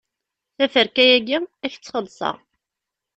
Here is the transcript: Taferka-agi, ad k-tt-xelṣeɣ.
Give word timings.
Taferka-agi, 0.55 1.37
ad 1.65 1.69
k-tt-xelṣeɣ. 1.71 2.35